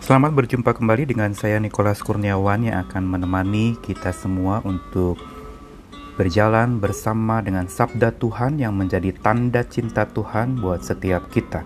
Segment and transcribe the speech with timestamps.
[0.00, 5.20] Selamat berjumpa kembali dengan saya Nikolas Kurniawan yang akan menemani kita semua untuk
[6.18, 11.62] berjalan bersama dengan sabda Tuhan yang menjadi tanda cinta Tuhan buat setiap kita.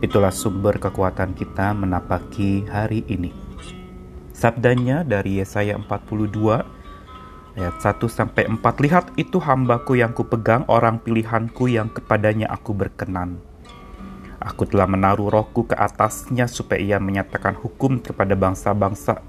[0.00, 3.34] Itulah sumber kekuatan kita menapaki hari ini.
[4.32, 11.68] Sabdanya dari Yesaya 42 ayat 1 sampai 4 lihat itu hambaku yang kupegang orang pilihanku
[11.68, 13.51] yang kepadanya aku berkenan
[14.42, 19.22] Aku telah menaruh rohku ke atasnya supaya ia menyatakan hukum kepada bangsa-bangsa.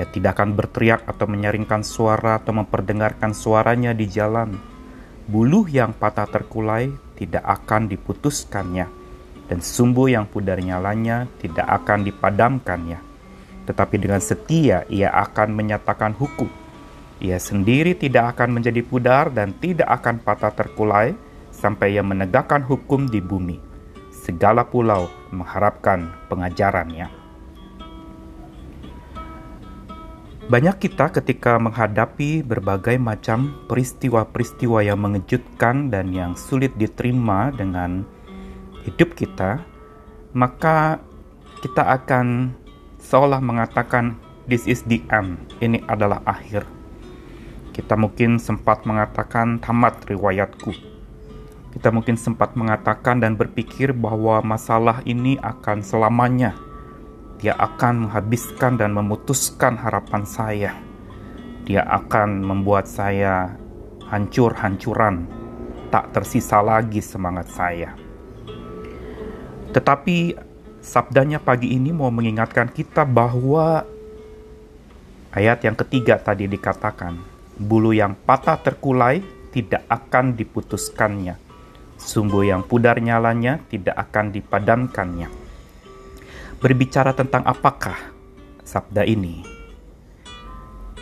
[0.00, 4.56] Ia tidak akan berteriak atau menyaringkan suara atau memperdengarkan suaranya di jalan.
[5.28, 6.88] Buluh yang patah terkulai
[7.20, 8.88] tidak akan diputuskannya,
[9.52, 13.04] dan sumbu yang pudar nyalanya tidak akan dipadamkannya.
[13.68, 16.48] Tetapi dengan setia ia akan menyatakan hukum.
[17.20, 21.12] Ia sendiri tidak akan menjadi pudar dan tidak akan patah terkulai
[21.52, 23.67] sampai ia menegakkan hukum di bumi
[24.28, 27.08] segala pulau mengharapkan pengajarannya.
[30.48, 38.04] Banyak kita ketika menghadapi berbagai macam peristiwa-peristiwa yang mengejutkan dan yang sulit diterima dengan
[38.84, 39.60] hidup kita,
[40.32, 41.00] maka
[41.60, 42.56] kita akan
[43.00, 44.16] seolah mengatakan
[44.48, 46.64] this is the end, ini adalah akhir.
[47.76, 50.72] Kita mungkin sempat mengatakan tamat riwayatku,
[51.68, 56.56] kita mungkin sempat mengatakan dan berpikir bahwa masalah ini akan selamanya.
[57.38, 60.72] Dia akan menghabiskan dan memutuskan harapan saya.
[61.68, 63.52] Dia akan membuat saya
[64.08, 65.28] hancur-hancuran,
[65.92, 67.92] tak tersisa lagi semangat saya.
[69.68, 70.32] Tetapi
[70.80, 73.84] sabdanya pagi ini mau mengingatkan kita bahwa
[75.36, 77.20] ayat yang ketiga tadi dikatakan,
[77.60, 79.20] bulu yang patah terkulai
[79.52, 81.47] tidak akan diputuskannya
[81.98, 85.28] sumbu yang pudar nyalanya tidak akan dipadamkannya.
[86.58, 87.98] Berbicara tentang apakah
[88.62, 89.42] sabda ini?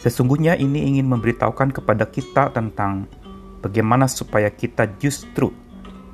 [0.00, 3.04] Sesungguhnya ini ingin memberitahukan kepada kita tentang
[3.60, 5.52] bagaimana supaya kita justru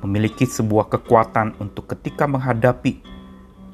[0.03, 3.01] memiliki sebuah kekuatan untuk ketika menghadapi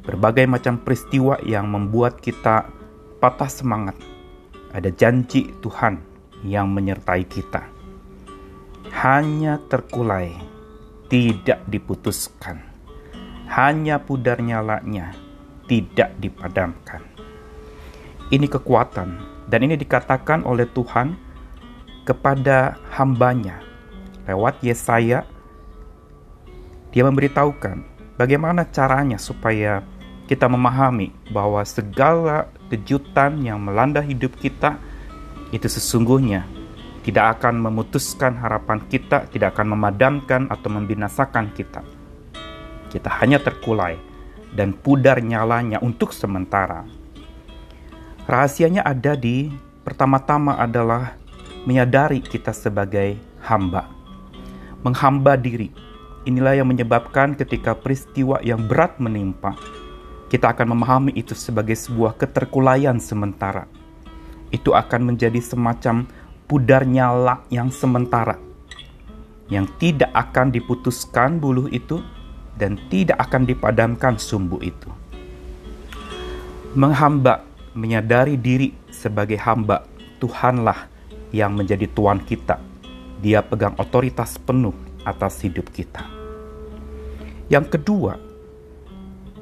[0.02, 2.68] berbagai macam peristiwa yang membuat kita
[3.22, 3.96] patah semangat.
[4.72, 6.00] Ada janji Tuhan
[6.48, 7.68] yang menyertai kita.
[8.92, 10.51] Hanya terkulai
[11.12, 12.64] tidak diputuskan.
[13.52, 15.12] Hanya pudar nyalanya
[15.68, 17.04] tidak dipadamkan.
[18.32, 19.20] Ini kekuatan
[19.52, 21.20] dan ini dikatakan oleh Tuhan
[22.08, 23.60] kepada hambanya
[24.24, 25.28] lewat Yesaya
[26.96, 27.84] dia memberitahukan
[28.16, 29.84] bagaimana caranya supaya
[30.32, 34.80] kita memahami bahwa segala kejutan yang melanda hidup kita
[35.52, 36.48] itu sesungguhnya
[37.02, 41.82] tidak akan memutuskan harapan kita, tidak akan memadamkan atau membinasakan kita.
[42.94, 43.98] Kita hanya terkulai
[44.54, 46.86] dan pudar nyalanya untuk sementara.
[48.30, 49.50] Rahasianya ada di
[49.82, 51.18] pertama-tama adalah
[51.66, 53.90] menyadari kita sebagai hamba.
[54.86, 55.74] Menghamba diri.
[56.22, 59.58] Inilah yang menyebabkan ketika peristiwa yang berat menimpa,
[60.30, 63.66] kita akan memahami itu sebagai sebuah keterkulaian sementara.
[64.54, 66.06] Itu akan menjadi semacam
[66.52, 68.36] pudar nyala yang sementara
[69.48, 72.04] yang tidak akan diputuskan buluh itu
[72.60, 74.92] dan tidak akan dipadamkan sumbu itu.
[76.76, 79.88] Menghamba, menyadari diri sebagai hamba,
[80.20, 80.92] Tuhanlah
[81.32, 82.60] yang menjadi Tuhan kita.
[83.24, 84.76] Dia pegang otoritas penuh
[85.08, 86.04] atas hidup kita.
[87.48, 88.20] Yang kedua,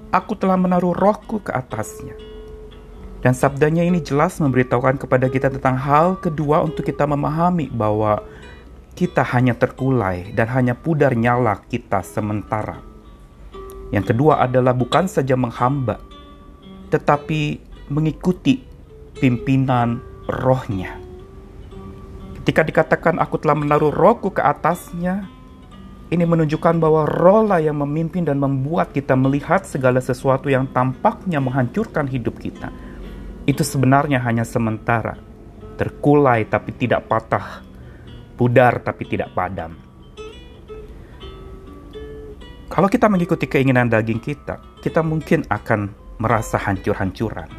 [0.09, 2.28] aku telah menaruh rohku ke atasnya
[3.19, 8.23] dan sabdanya ini jelas memberitahukan kepada kita tentang hal kedua untuk kita memahami bahwa
[8.95, 12.79] kita hanya terkulai dan hanya pudar nyala kita sementara.
[13.91, 15.99] Yang kedua adalah bukan saja menghamba,
[16.93, 17.59] tetapi
[17.91, 18.63] mengikuti
[19.19, 20.95] pimpinan rohnya.
[22.39, 25.27] Ketika dikatakan aku telah menaruh rohku ke atasnya,
[26.07, 31.43] ini menunjukkan bahwa roh lah yang memimpin dan membuat kita melihat segala sesuatu yang tampaknya
[31.43, 32.71] menghancurkan hidup kita
[33.49, 35.17] itu sebenarnya hanya sementara,
[35.73, 37.65] terkulai tapi tidak patah,
[38.37, 39.73] pudar tapi tidak padam.
[42.69, 45.89] Kalau kita mengikuti keinginan daging kita, kita mungkin akan
[46.21, 47.49] merasa hancur-hancuran,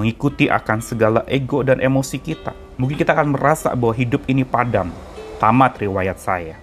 [0.00, 2.56] mengikuti akan segala ego dan emosi kita.
[2.80, 4.88] Mungkin kita akan merasa bahwa hidup ini padam,
[5.36, 6.56] tamat riwayat saya.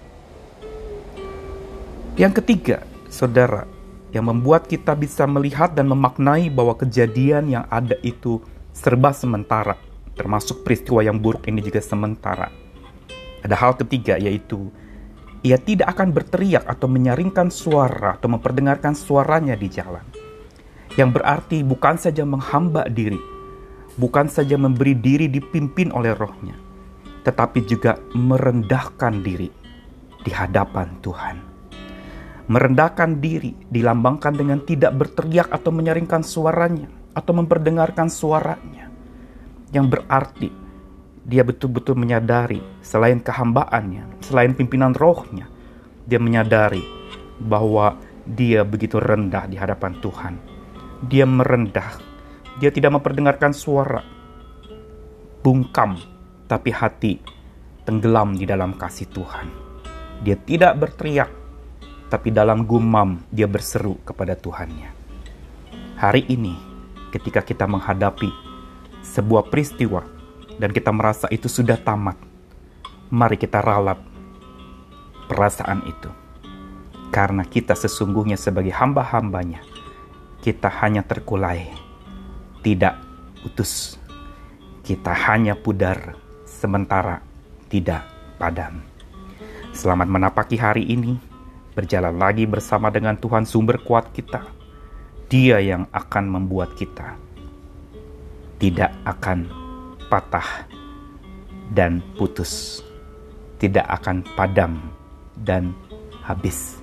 [2.18, 3.70] Yang ketiga, saudara,
[4.10, 8.40] yang membuat kita bisa melihat dan memaknai bahwa kejadian yang ada itu
[8.76, 9.72] serba sementara,
[10.12, 12.52] termasuk peristiwa yang buruk ini juga sementara.
[13.40, 14.68] Ada hal ketiga yaitu
[15.40, 20.04] ia tidak akan berteriak atau menyaringkan suara atau memperdengarkan suaranya di jalan.
[20.92, 23.20] Yang berarti bukan saja menghamba diri,
[23.96, 26.56] bukan saja memberi diri dipimpin oleh rohnya,
[27.24, 29.48] tetapi juga merendahkan diri
[30.20, 31.36] di hadapan Tuhan.
[32.46, 38.92] Merendahkan diri dilambangkan dengan tidak berteriak atau menyaringkan suaranya atau memperdengarkan suaranya.
[39.72, 40.48] Yang berarti
[41.24, 45.48] dia betul-betul menyadari selain kehambaannya, selain pimpinan rohnya,
[46.04, 46.84] dia menyadari
[47.40, 47.96] bahwa
[48.28, 50.34] dia begitu rendah di hadapan Tuhan.
[51.08, 51.98] Dia merendah,
[52.60, 54.04] dia tidak memperdengarkan suara,
[55.40, 55.98] bungkam,
[56.46, 57.18] tapi hati
[57.82, 59.46] tenggelam di dalam kasih Tuhan.
[60.22, 61.30] Dia tidak berteriak,
[62.06, 64.90] tapi dalam gumam dia berseru kepada Tuhannya.
[65.96, 66.75] Hari ini,
[67.10, 68.30] ketika kita menghadapi
[69.02, 70.02] sebuah peristiwa
[70.58, 72.18] dan kita merasa itu sudah tamat,
[73.12, 74.00] mari kita ralat
[75.30, 76.10] perasaan itu.
[77.14, 79.62] Karena kita sesungguhnya sebagai hamba-hambanya,
[80.42, 81.70] kita hanya terkulai,
[82.66, 82.98] tidak
[83.46, 83.96] utus.
[84.82, 86.14] Kita hanya pudar,
[86.46, 87.22] sementara
[87.66, 88.06] tidak
[88.38, 88.82] padam.
[89.74, 91.18] Selamat menapaki hari ini,
[91.74, 94.55] berjalan lagi bersama dengan Tuhan sumber kuat kita.
[95.26, 97.26] Dia yang akan membuat kita
[98.56, 99.48] tidak akan
[100.08, 100.64] patah
[101.72, 102.80] dan putus,
[103.60, 104.80] tidak akan padam
[105.36, 105.76] dan
[106.24, 106.80] habis.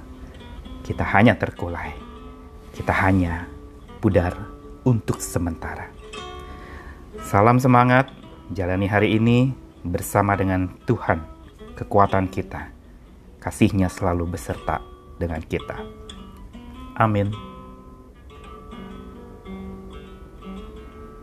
[0.84, 1.96] Kita hanya terkulai,
[2.76, 3.48] kita hanya
[4.04, 4.36] pudar
[4.84, 5.88] untuk sementara.
[7.24, 8.12] Salam semangat,
[8.52, 9.56] jalani hari ini
[9.88, 11.24] bersama dengan Tuhan,
[11.80, 12.70] kekuatan kita.
[13.40, 14.84] Kasihnya selalu beserta
[15.20, 15.80] dengan kita.
[17.00, 17.53] Amin.